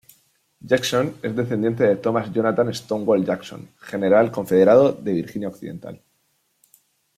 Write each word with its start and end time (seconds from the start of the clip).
Jackson 0.63 1.19
es 1.21 1.35
descendiente 1.35 1.83
de 1.83 1.95
Thomas 1.95 2.33
Jonathan 2.33 2.73
"Stonewall" 2.73 3.23
Jackson, 3.23 3.69
general 3.77 4.31
confederado 4.31 4.93
de 4.93 5.13
Virginia 5.13 5.49
Occidental. 5.49 6.01